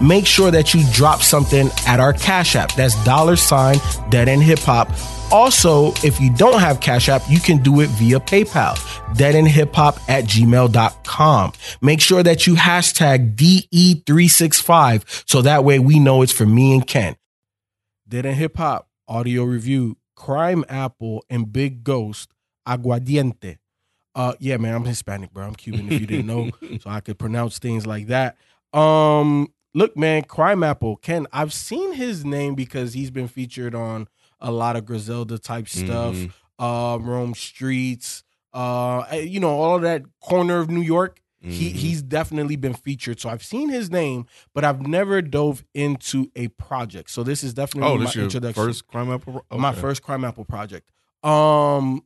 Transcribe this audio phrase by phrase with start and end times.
[0.00, 2.74] make sure that you drop something at our Cash App.
[2.74, 3.76] That's dollar sign
[4.10, 4.90] Dead End Hip Hop.
[5.32, 8.76] Also, if you don't have Cash App, you can do it via PayPal,
[9.14, 11.52] deadendhiphop at gmail.com.
[11.82, 16.86] Make sure that you hashtag DE365 so that way we know it's for me and
[16.86, 17.16] Ken.
[18.08, 22.30] Dead End Hip Hop audio review Crimeapple and Big Ghost
[22.66, 23.58] Aguardiente.
[24.14, 25.46] Uh, yeah, man, I'm Hispanic, bro.
[25.46, 26.50] I'm Cuban if you didn't know,
[26.80, 28.36] so I could pronounce things like that.
[28.72, 34.08] Um, look, man, Crimeapple, Ken, I've seen his name because he's been featured on
[34.40, 36.32] a lot of Griselda type stuff, Mhm.
[36.58, 38.22] uh, Rome Streetz,
[38.54, 41.20] uh, you know, all of that corner of New York.
[41.42, 41.74] He Mhm.
[41.76, 43.20] he's definitely been featured.
[43.20, 47.10] So I've seen his name, but I've never dove into a project.
[47.10, 48.64] So this is definitely Oh, my this your introduction.
[48.64, 49.42] first Crimeapple?
[49.52, 49.80] my Okay.
[49.80, 50.90] first Crimeapple project.
[51.22, 52.02] Um,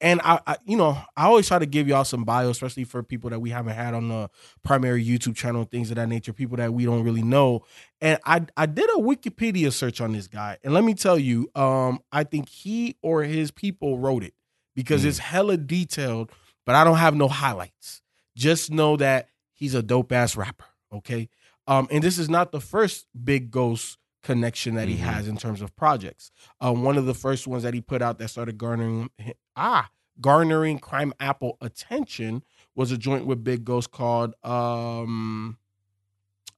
[0.00, 3.02] and I, I, you know, I always try to give y'all some bio, especially for
[3.02, 4.28] people that we haven't had on the
[4.62, 7.64] primary YouTube channel, things of that nature, people that we don't really know.
[8.00, 11.50] And I, I did a Wikipedia search on this guy, and let me tell you,
[11.54, 14.34] um, I think he or his people wrote it
[14.74, 15.08] because Mm.
[15.08, 16.30] it's hella detailed,
[16.66, 18.02] but I don't have no highlights.
[18.36, 20.66] Just know that he's a dope ass rapper.
[20.92, 21.28] Okay.
[21.66, 25.00] Um, and this is not the first big ghost connection that he Mhm.
[25.00, 26.30] has in terms of projects.
[26.60, 29.08] Um, one of the first ones that he put out that started garnering
[29.56, 29.88] ah
[30.20, 32.42] garnering Crimeapple attention
[32.74, 35.58] was a joint with Big Ghost called um,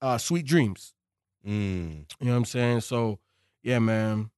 [0.00, 0.94] uh, Sweet Dreams.
[1.46, 2.04] Mm.
[2.20, 2.80] You know what I'm saying?
[2.80, 3.18] So
[3.62, 4.30] yeah, man.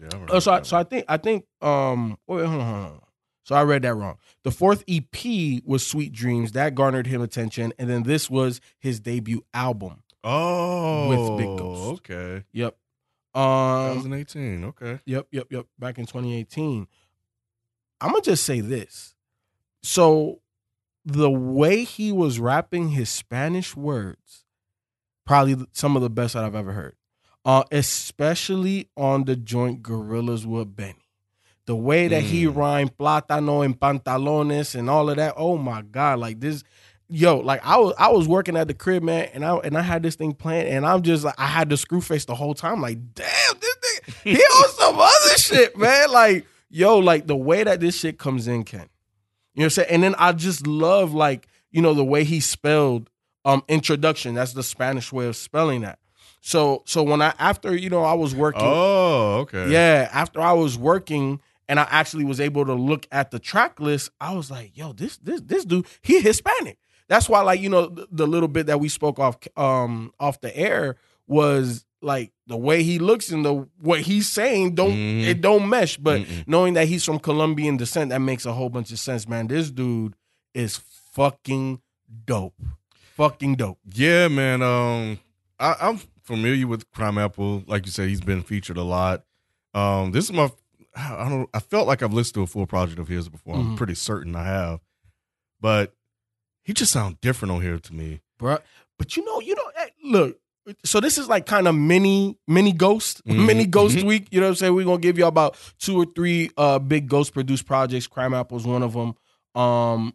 [0.00, 3.00] Yeah, Oh, so I, so I think I think um wait hold on, hold on.
[3.44, 4.18] So I read that wrong.
[4.42, 9.00] The fourth EP was Sweet Dreams that garnered him attention, and then this was his
[9.00, 10.02] debut album.
[10.24, 12.00] Oh, with Big Ghost.
[12.10, 12.44] Okay.
[12.52, 12.76] Yep.
[13.34, 14.64] Um, 2018.
[14.64, 15.00] Okay.
[15.06, 15.66] Yep, yep, yep.
[15.78, 16.86] Back in 2018.
[18.00, 19.14] I'm gonna just say this.
[19.82, 20.40] So
[21.04, 24.44] the way he was rapping his Spanish words,
[25.24, 26.96] probably some of the best that I've ever heard.
[27.44, 31.06] Uh, especially on the joint Gorillas with Benny.
[31.66, 32.56] The way that he Mm.
[32.56, 35.34] rhymed plátano and pantalones and all of that.
[35.36, 36.18] Oh my God.
[36.18, 36.64] Like this,
[37.08, 39.82] yo, like I was I was working at the crib, man, and I and I
[39.82, 42.54] had this thing playing, and I'm just like I had the screw face the whole
[42.54, 42.80] time.
[42.80, 46.10] Like, damn, this nigga, he on some other shit, man.
[46.10, 48.80] Like, yo, like the way that this shit comes in, Ken.
[49.54, 49.88] You know what I'm saying?
[49.90, 53.10] And then I just love like, you know, the way he spelled
[53.44, 54.34] um introduction.
[54.34, 55.98] That's the Spanish way of spelling that.
[56.40, 59.70] So so when I after, you know, I was working Oh, okay.
[59.70, 63.80] yeah, after I was working and I actually was able to look at the track
[63.80, 66.78] list, I was like, yo, this this this dude, he Hispanic.
[67.08, 70.40] That's why, like, you know, the, the little bit that we spoke off um off
[70.40, 70.96] the air
[71.26, 75.24] was like the way he looks and the what he's saying don't Mhm.
[75.26, 75.96] it don't mesh.
[75.96, 76.44] But Mm-mm.
[76.46, 79.48] knowing that he's from Colombian descent, that makes a whole bunch of sense, man.
[79.48, 80.14] This dude
[80.54, 80.76] is
[81.12, 81.80] fucking
[82.26, 82.54] dope.
[83.16, 83.78] Fucking dope.
[83.92, 84.62] Yeah, man.
[84.62, 85.18] Um,
[85.58, 87.66] I, I'm familiar with Crimeapple.
[87.68, 89.24] Like you said, he's been featured a lot.
[89.74, 90.50] Um, this is my.
[90.94, 91.48] I don't.
[91.52, 93.56] I felt like I've listened to a full project of his before.
[93.56, 93.76] I'm Mhm.
[93.76, 94.80] pretty certain I have,
[95.60, 95.94] but
[96.68, 98.20] he just sounds different on here to me.
[98.38, 98.60] bruh.
[98.98, 100.38] But you know, you know, hey, look.
[100.84, 104.02] So this is like kind of mini, mini ghost, Mhm, mini ghost mhm.
[104.04, 104.28] week.
[104.30, 104.74] You know what I'm saying?
[104.74, 108.06] We're gonna give you about two or three uh big ghost produced projects.
[108.06, 109.14] Crimeapple's one of them.
[109.60, 110.14] Um,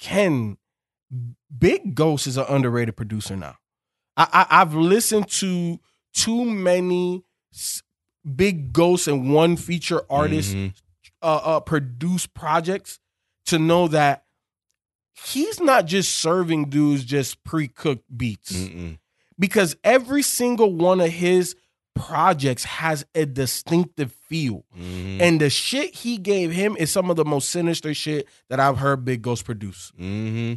[0.00, 0.56] Ken,
[1.56, 3.56] Big Ghost is an underrated producer now.
[4.16, 5.78] I, I I've listened to
[6.12, 7.22] too many
[8.34, 10.74] big ghosts and one feature artist Mhm.
[11.22, 12.98] uh, uh produce projects
[13.46, 14.24] to know that
[15.14, 18.98] he's not just serving dudes just pre-cooked beats Mm-mm.
[19.38, 21.54] because every single one of his
[21.94, 25.20] projects has a distinctive feel Mhm.
[25.20, 28.78] and the shit he gave him is some of the most sinister shit that i've
[28.78, 30.54] heard big ghost produce hmm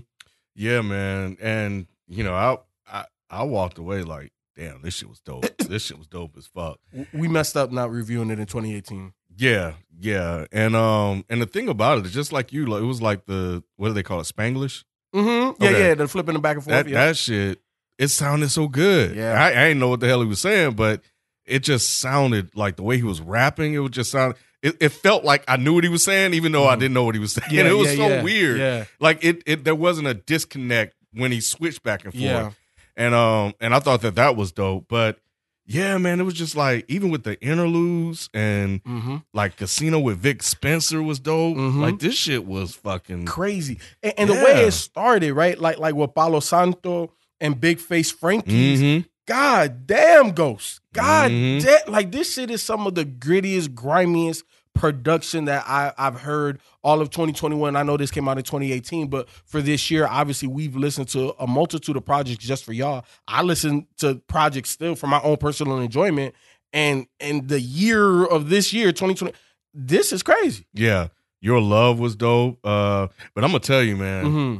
[0.55, 1.35] Yeah, man.
[1.41, 2.57] And you know, I
[2.87, 5.45] I I walked away like, damn, this shit was dope.
[5.67, 6.79] this shit was dope as fuck.
[7.11, 11.67] We messed up not reviewing it in 2018 Yeah, yeah, and um, and the thing
[11.69, 14.19] about it is just like you, like it was like the what do they call
[14.19, 14.83] it, Spanglish?
[15.13, 15.63] Mm-hmm.
[15.63, 15.87] Yeah, Okay.
[15.89, 16.73] yeah, the flipping them back and forth.
[16.73, 17.05] That yeah.
[17.07, 17.61] that shit,
[17.97, 19.15] it sounded so good.
[19.15, 19.33] Yeah.
[19.41, 21.01] I, I didn't know what the hell he was saying, but
[21.45, 23.73] it just sounded like the way he was rapping.
[23.73, 24.35] It would just sound.
[24.61, 26.79] It, it felt like I knew what he was saying, even though I Mhm.
[26.79, 27.49] didn't know what he was saying.
[27.51, 28.57] yeah, it was yeah, so yeah, weird.
[28.59, 32.23] Yeah, Like it, it, there wasn't a disconnect when he switched back and forth.
[32.23, 32.51] yeah.
[32.97, 34.85] and um and I thought that that was dope.
[34.89, 35.19] But
[35.67, 39.17] yeah, man, it was just like even with the interludes and Mm-hmm.
[39.33, 41.57] like Casino with Vic Spencer was dope.
[41.57, 41.79] Mhm.
[41.79, 43.79] Like this shit was fucking Crazy.
[44.03, 45.59] And, and the way it started, right?
[45.59, 48.81] Like like with Palo Santo and Big Face Frankie's.
[48.81, 49.05] Mhm.
[49.27, 50.81] God damn, Ghost.
[50.93, 51.63] God Mhm.
[51.63, 51.91] damn.
[51.91, 54.43] Like this shit is some of the grittiest, grimiest
[54.75, 57.75] production that I, I've heard all of 2021.
[57.75, 61.33] I know this came out in 2018, but for this year, obviously we've listened to
[61.39, 63.05] a multitude of projects just for y'all.
[63.27, 66.35] I listen to projects still for my own personal enjoyment.
[66.73, 69.33] And and the year of this year, 2020,
[69.73, 70.67] this is crazy.
[70.73, 71.07] Yeah.
[71.41, 72.59] Your love was dope.
[72.63, 74.57] Uh but I'm gonna tell you, man, Mm-hmm.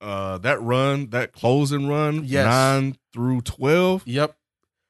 [0.00, 2.46] uh that run, that closing run, Yes.
[2.46, 4.34] nine through twelve, Yep.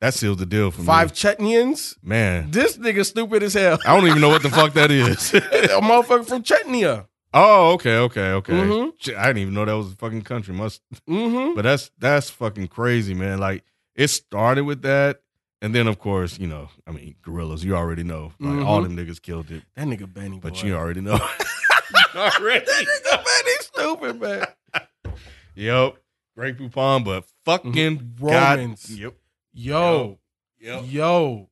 [0.02, 1.14] That seals the deal for Five me.
[1.14, 1.96] Chetnians.
[2.02, 2.50] Man.
[2.50, 3.78] This nigga stupid as hell.
[3.86, 5.32] I don't even know what the fuck that is.
[5.32, 5.40] a
[5.80, 7.06] motherfucker from Chetnia.
[7.32, 8.52] oh, okay, okay, okay.
[8.52, 8.92] Mhm.
[9.16, 10.54] I didn't even know that was a fucking country.
[10.54, 11.54] Must Mm-hmm.
[11.56, 13.38] But that's that's fucking crazy, man.
[13.38, 13.62] Like
[13.94, 15.20] it started with that,
[15.62, 17.64] and then of course, you know, I mean, gorillas.
[17.64, 18.66] You already know, like Mhm.
[18.66, 20.62] all them niggas killed it, That nigga Benny, but boy.
[20.66, 21.12] you already know.
[22.16, 22.64] already.
[22.66, 24.46] that nigga Benny stupid, man.
[25.54, 25.96] Yep,
[26.36, 28.20] Grey Poupon, but fucking Mhm.
[28.20, 28.98] God- Romans.
[28.98, 29.14] Yep,
[29.52, 30.18] Yo,
[30.60, 30.84] yep.
[30.86, 31.48] yo,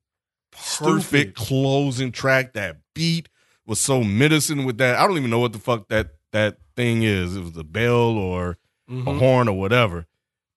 [0.53, 1.35] Perfect Stupid.
[1.37, 2.55] closing track.
[2.55, 3.29] That beat
[3.67, 4.97] was so menacing with that.
[4.99, 7.37] I don't even know what the fuck that that thing is.
[7.37, 8.57] It was a bell or
[8.89, 9.19] a Mhm.
[9.19, 10.07] horn or whatever.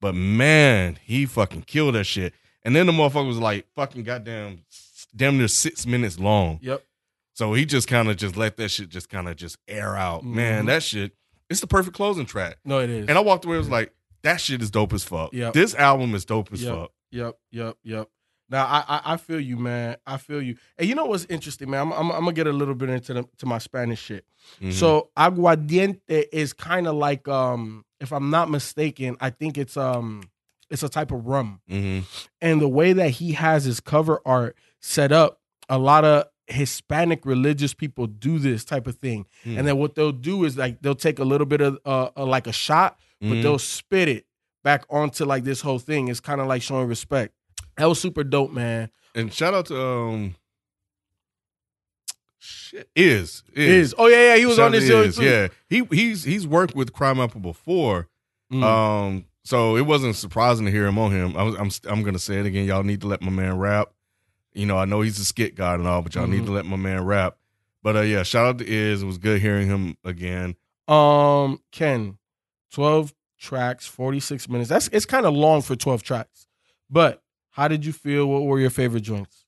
[0.01, 2.33] But man, he fucking killed that shit.
[2.63, 4.63] And then the motherfucker was like fucking goddamn
[5.15, 6.59] damn near six minutes long.
[6.61, 6.83] Yep.
[7.35, 10.23] So he just kind of just let that shit just kind of just air out.
[10.25, 10.67] Man, Mhm.
[10.67, 11.13] that shit,
[11.49, 12.57] it's the perfect closing track.
[12.65, 13.07] No, it is.
[13.07, 13.93] And I walked away and was like,
[14.23, 15.33] that shit is dope as fuck.
[15.33, 15.53] Yep.
[15.53, 16.73] This album is dope as Yep.
[16.75, 16.91] fuck.
[17.11, 18.09] Yep, yep, yep.
[18.49, 19.97] Now I, I I feel you, man.
[20.05, 20.57] I feel you.
[20.77, 21.81] And you know what's interesting, man?
[21.81, 24.25] I'm I'm, I'm gonna get a little bit into the, to my Spanish shit.
[24.61, 24.73] Mhm.
[24.73, 30.23] So aguardiente is kind of like um, if I'm not mistaken, I think it's um,
[30.69, 31.61] it's a type of rum.
[31.69, 32.03] Mhm.
[32.41, 35.39] and the way that he has his cover art set up,
[35.69, 39.25] a lot of Hispanic religious people do this type of thing.
[39.43, 39.57] Hmm.
[39.59, 42.25] And then what they'll do is like they'll take a little bit of uh, uh
[42.25, 43.41] like a shot, but Mhm.
[43.41, 44.25] they'll spit it
[44.63, 46.07] back onto like this whole thing.
[46.09, 47.33] It's kind of like showing respect.
[47.77, 48.89] That was super dope, man.
[49.15, 50.35] and shout out to um
[52.39, 54.87] shit is Is oh yeah yeah he was Shout on this
[55.17, 55.23] too.
[55.23, 58.07] Yeah, he he's he's worked with Crimeapple before.
[58.51, 58.63] Mm.
[58.63, 61.35] Um, so it wasn't surprising to hear him on him.
[61.37, 62.65] I was, I'm I'm gonna say it again.
[62.65, 63.89] Y'all need to let my man rap.
[64.53, 66.45] You know, I know he's a skit god and all, but y'all need Mhm.
[66.47, 67.37] to let my man rap.
[67.81, 69.01] But uh, yeah, shout out to Iz.
[69.01, 70.55] It was good hearing him again.
[70.87, 72.17] Um, Ken,
[72.73, 74.69] twelve tracks, forty six minutes.
[74.69, 76.47] That's it's kind of long for twelve tracks.
[76.89, 77.21] But
[77.51, 78.25] how did you feel?
[78.27, 79.45] What were your favorite joints?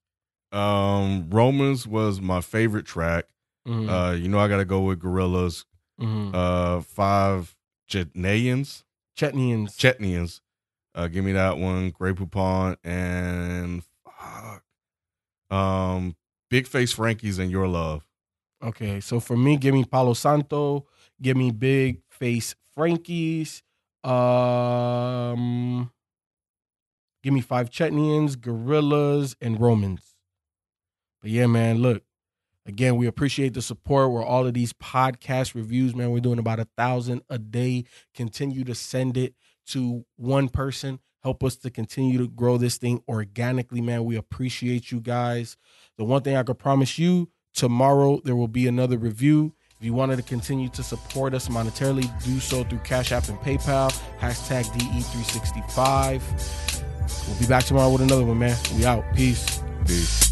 [0.54, 3.26] Um, Romans was my favorite track.
[3.68, 3.90] Mhm.
[3.90, 5.66] Uh, you know, I got to go with Gorillas.
[6.00, 6.34] Mhm.
[6.34, 7.56] Uh, five
[7.90, 8.84] Chetnians,
[9.18, 9.76] Chetnians.
[9.76, 10.42] Chetnians.
[10.94, 11.90] Uh, give me that one.
[11.90, 14.64] Grey Poupon and fuck.
[15.50, 16.16] Um,
[16.50, 18.06] Big Face Frankie's and Your Love.
[18.64, 20.88] Okay, so for me, give me Palo Santo,
[21.22, 23.64] give me Big Face Frankie's,
[24.04, 25.92] um,
[27.24, 30.16] give me Five Chetnians, Gorillas, and Romans.
[31.22, 32.04] But yeah, man, look,
[32.66, 34.12] again, we appreciate the support.
[34.12, 36.12] We're all of these podcast reviews, man.
[36.12, 37.86] We're doing about a thousand a day.
[38.14, 39.34] Continue to send it
[39.68, 41.00] to one person.
[41.24, 44.06] Help us to continue to grow this thing organically, man.
[44.06, 45.58] We appreciate you guys.
[45.98, 49.56] The one thing I could promise you tomorrow there will be another review.
[49.80, 53.38] If you wanted to continue to support us monetarily, do so through Cash App and
[53.40, 53.92] PayPal.
[54.20, 57.28] Hashtag DE365.
[57.28, 58.58] We'll be back tomorrow with another one, man.
[58.78, 59.04] We out.
[59.16, 59.62] Peace.
[59.86, 60.25] Peace.